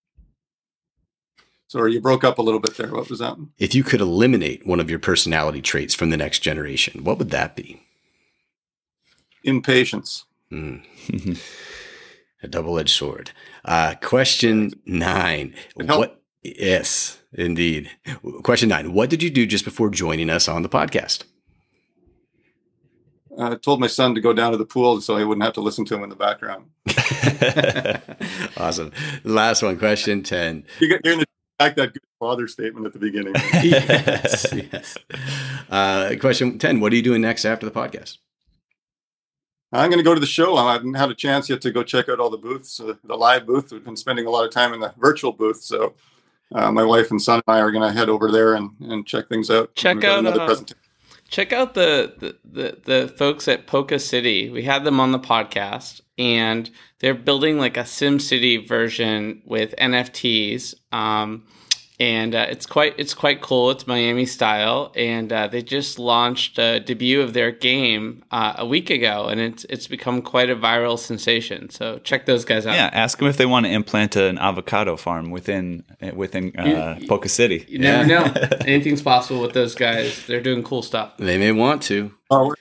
[1.72, 2.92] Sorry, you broke up a little bit there.
[2.92, 3.38] What was that?
[3.58, 7.30] If you could eliminate one of your personality traits from the next generation, what would
[7.30, 7.82] that be?
[9.46, 10.26] Impatience.
[10.52, 10.84] Mm.
[12.44, 13.32] a double-edged sword.
[13.64, 15.56] Uh, question nine.
[15.76, 16.22] What?
[16.44, 17.90] Yes, indeed.
[18.44, 18.92] Question nine.
[18.92, 21.24] What did you do just before joining us on the podcast?
[23.40, 25.62] I told my son to go down to the pool so I wouldn't have to
[25.62, 26.66] listen to him in the background.
[28.58, 28.92] awesome.
[29.24, 30.66] Last one, question 10.
[30.82, 31.26] You're going to
[31.62, 33.34] back that good father statement at the beginning.
[33.64, 34.98] yes, yes.
[35.70, 38.18] Uh, question 10 What are you doing next after the podcast?
[39.72, 40.58] I'm going to go to the show.
[40.58, 43.16] I haven't had a chance yet to go check out all the booths, uh, the
[43.16, 43.72] live booth.
[43.72, 45.62] We've been spending a lot of time in the virtual booth.
[45.62, 45.94] So
[46.54, 49.06] uh, my wife and son and I are going to head over there and, and
[49.06, 49.74] check things out.
[49.76, 50.82] Check out another uh, presentation.
[51.32, 54.50] Check out the, the, the the folks at Poca City.
[54.50, 56.70] We had them on the podcast, and
[57.00, 60.76] they're building like a Sim City version with NFTs.
[60.94, 61.46] Um,
[62.02, 63.70] and uh, it's quite it's quite cool.
[63.70, 68.66] It's Miami style, and uh, they just launched a debut of their game uh, a
[68.66, 71.70] week ago, and it's it's become quite a viral sensation.
[71.70, 72.74] So check those guys out.
[72.74, 75.84] Yeah, ask them if they want to implant an avocado farm within
[76.16, 77.66] within uh, You- Poca City.
[77.70, 78.24] You never know.
[78.66, 80.26] Anything's possible with those guys.
[80.26, 81.18] They're doing cool stuff.
[81.18, 82.12] They may want to.
[82.32, 82.56] Oh,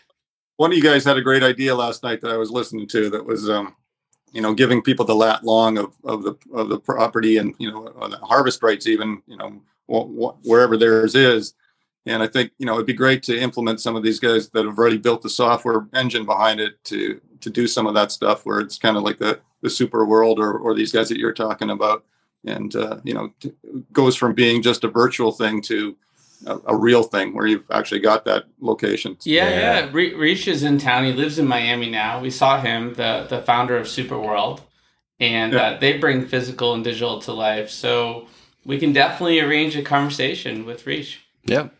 [0.58, 3.08] one of you guys had a great idea last night that I was listening to.
[3.08, 3.74] That was, um,
[4.32, 7.70] you know, giving people the lat long of, of the of the property and you
[7.70, 11.54] know the harvest rights, even you know wh- wherever theirs is.
[12.06, 14.64] And I think you know it'd be great to implement some of these guys that
[14.64, 18.44] have already built the software engine behind it to to do some of that stuff
[18.46, 21.70] where it's kind of like the the Superworld or or these guys that you're talking
[21.70, 22.04] about,
[22.44, 23.52] and uh, you know t-
[23.92, 25.96] goes from being just a virtual thing to
[26.46, 29.16] a, a real thing where you've actually got that location.
[29.24, 29.58] Yeah, Yeah.
[29.84, 29.88] yeah.
[29.92, 31.04] Re- Hrish is in town.
[31.04, 32.20] He lives in Miami now.
[32.20, 34.60] We saw him, the the founder of Superworld,
[35.18, 35.58] and Yeah.
[35.60, 37.70] uh, they bring physical and digital to life.
[37.70, 38.26] So
[38.64, 41.18] we can definitely arrange a conversation with Hrish.
[41.46, 41.74] Yep.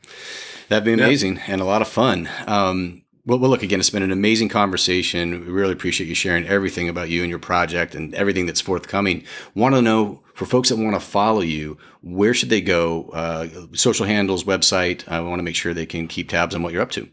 [0.68, 1.04] That'd be Yeah.
[1.06, 2.28] amazing and a lot of fun.
[2.46, 5.40] Um, well, well, look, again, it's been an amazing conversation.
[5.46, 9.24] We really appreciate you sharing everything about you and your project and everything that's forthcoming.
[9.54, 13.10] Want to know for folks that want to follow you, where should they go?
[13.10, 15.06] Uh, social handles, website.
[15.06, 17.10] I want to make sure they can keep tabs on what you're up to.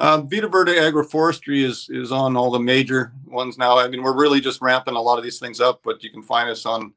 [0.00, 3.78] Um, Vida Verde Agroforestry is is on all the major ones now.
[3.78, 6.24] I mean, we're really just ramping a lot of these things up, but you can
[6.24, 6.94] find us on,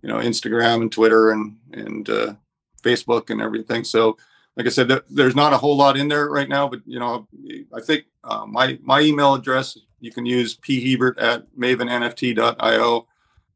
[0.00, 2.34] you know, Instagram and Twitter and and uh,
[2.82, 3.84] Facebook and everything.
[3.84, 4.16] So,
[4.56, 6.98] like I said, th- there's not a whole lot in there right now, but you
[6.98, 7.28] know,
[7.70, 13.08] I think uh, my my email address you can use phiebert at mavennft.io.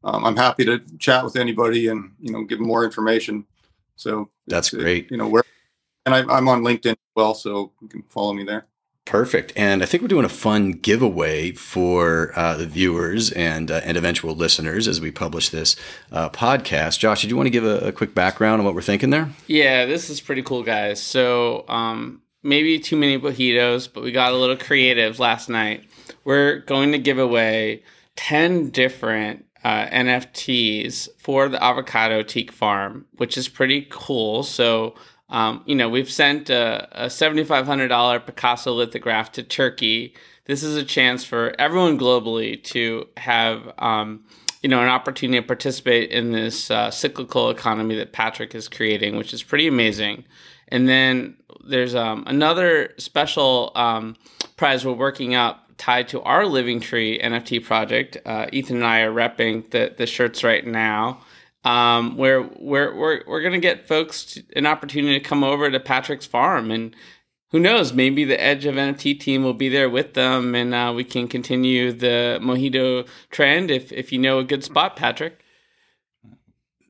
[0.03, 3.45] Um, I'm happy to chat with anybody and you know give them more information.
[3.95, 5.11] So That's it's, uh, great.
[5.11, 5.43] You know where,
[6.05, 8.65] and I, I'm on LinkedIn as well, so you can follow me there.
[9.05, 9.51] Perfect.
[9.55, 13.97] And I think we're doing a fun giveaway for uh, the viewers and uh, and
[13.97, 15.75] eventual listeners as we publish this
[16.11, 16.99] uh, podcast.
[16.99, 19.29] Josh, did you want to give a, a quick background on what we're thinking there?
[19.47, 21.01] Yeah, this is pretty cool, guys.
[21.01, 25.83] So, um, maybe too many mojitos, but we got a little creative last night.
[26.23, 27.83] We're going to give away
[28.15, 34.43] 10 different uh, NFTs for the avocado teak farm, which is pretty cool.
[34.43, 34.95] So,
[35.29, 40.15] um, you know, we've sent a, a $7,500 Picasso lithograph to Turkey.
[40.45, 44.25] This is a chance for everyone globally to have, um,
[44.61, 49.15] you know, an opportunity to participate in this uh, cyclical economy that Patrick is creating,
[49.15, 50.25] which is pretty amazing.
[50.69, 51.37] And then
[51.67, 54.15] there's um, another special um,
[54.57, 58.17] prize we're working up tied to our Living Tree NFT project.
[58.25, 61.21] Uh, Eathan and I are repping the, the shirts right now
[61.63, 65.79] um, where we're we're we're gonna get folks to, an opportunity to come over to
[65.79, 66.95] Patrick's farm, and
[67.51, 70.93] who knows, maybe the Edge of NFT team will be there with them, and uh,
[70.95, 75.40] we can continue the mojito trend if if you know a good spot, Patrick.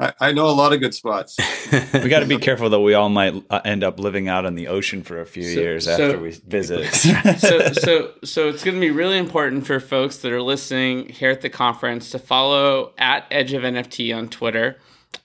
[0.02, 1.38] I, I know a lot of good spots.
[1.94, 2.82] We got to be careful though.
[2.82, 5.60] We all might uh, end up living out on the ocean for a few So-
[5.62, 6.94] years so- after we visit.
[7.40, 11.30] so so so it's going to be really important for folks that are listening here
[11.32, 14.78] at the conference to follow at Edge of NFT on Twitter.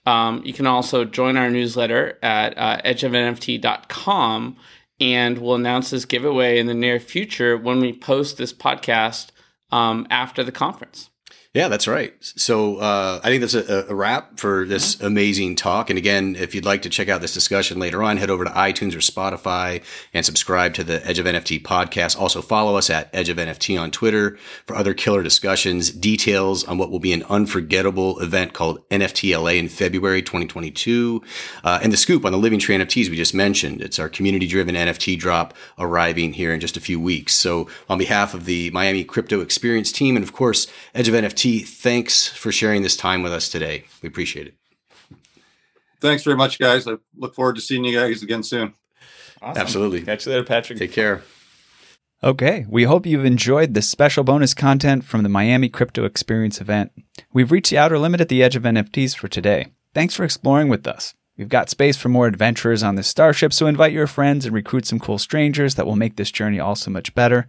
[0.05, 4.57] Um, you can also join our newsletter at uh, edgeofnft.com,
[4.99, 9.29] and we'll announce this giveaway in the near future when we post this podcast
[9.71, 11.09] um, after the conference.
[11.57, 12.13] Yeah, that's right.
[12.19, 15.89] So uh, I think that's a, a wrap for this amazing talk.
[15.89, 18.51] And again, if you'd like to check out this discussion later on, head over to
[18.51, 19.83] iTunes or Spotify
[20.13, 22.15] and subscribe to the Edge of NFT podcast.
[22.15, 24.37] Also follow us at Edge of NFT on Twitter
[24.67, 29.53] for other killer discussions, details on what will be an unforgettable event called NFT LA
[29.53, 31.23] in February 2022,
[31.63, 33.81] uh, and the scoop on the Living Tree NFTs we just mentioned.
[33.81, 37.33] It's our community-driven NFT drop arriving here in just a few weeks.
[37.33, 41.46] So on behalf of the Miami Crypto Experience team and of course Edge of NFT,
[41.59, 43.85] thanks for sharing this time with us today.
[44.01, 44.55] We appreciate it.
[45.99, 46.87] Thanks very much, guys.
[46.87, 48.73] I look forward to seeing you guys again soon.
[49.41, 49.61] Awesome.
[49.61, 50.01] Absolutely.
[50.01, 50.79] Catch you later, Patrick.
[50.79, 51.23] Take care.
[52.23, 56.91] Okay, we hope you've enjoyed this special bonus content from the Miami Crypto Experience event.
[57.31, 59.67] We've reached the outer limit at the edge of NFTs for today.
[59.93, 61.13] Thanks for exploring with us.
[61.37, 64.87] We've got space for more adventurers on this starship, so invite your friends and recruit
[64.87, 67.47] some cool strangers that will make this journey also much better.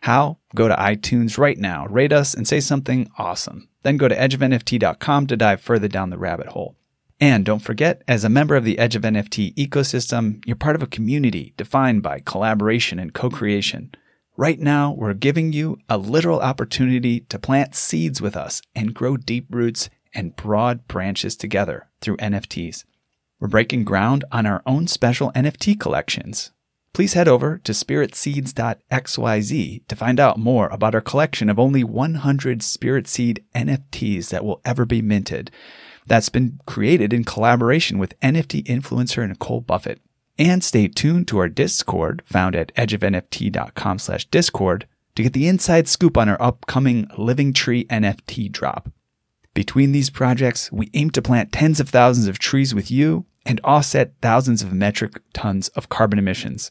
[0.00, 0.38] How?
[0.54, 3.68] Go to iTunes right now, rate us, and say something awesome.
[3.82, 6.76] Then go to edgeofnft.com to dive further down the rabbit hole.
[7.20, 10.82] And don't forget, as a member of the Edge of NFT ecosystem, you're part of
[10.82, 13.94] a community defined by collaboration and co creation.
[14.38, 19.18] Right now, we're giving you a literal opportunity to plant seeds with us and grow
[19.18, 22.84] deep roots and broad branches together through NFTs.
[23.38, 26.52] We're breaking ground on our own special NFT collections.
[26.92, 32.62] Please head over to spiritseeds.xyz to find out more about our collection of only 100
[32.62, 35.50] Spirit Seed NFTs that will ever be minted.
[36.06, 40.00] That's been created in collaboration with NFT influencer Nicole Buffett.
[40.38, 45.86] And stay tuned to our Discord found at edgeofnft.com slash discord to get the inside
[45.86, 48.90] scoop on our upcoming Living Tree NFT drop.
[49.52, 53.60] Between these projects, we aim to plant tens of thousands of trees with you and
[53.64, 56.70] offset thousands of metric tons of carbon emissions.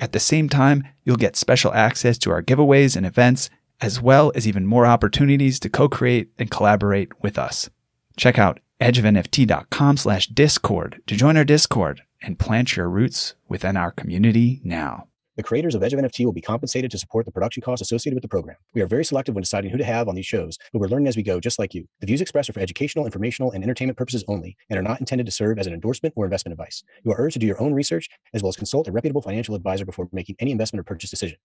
[0.00, 4.32] At the same time, you'll get special access to our giveaways and events, as well
[4.34, 7.68] as even more opportunities to co-create and collaborate with us.
[8.16, 13.90] Check out edgeofnft.com slash discord to join our Discord and plant your roots within our
[13.90, 15.09] community now.
[15.36, 18.16] The creators of Edge of NFT will be compensated to support the production costs associated
[18.16, 18.56] with the program.
[18.74, 21.06] We are very selective when deciding who to have on these shows, but we're learning
[21.06, 21.86] as we go, just like you.
[22.00, 25.26] The views expressed are for educational, informational, and entertainment purposes only and are not intended
[25.26, 26.82] to serve as an endorsement or investment advice.
[27.04, 29.54] You are urged to do your own research as well as consult a reputable financial
[29.54, 31.38] advisor before making any investment or purchase decision.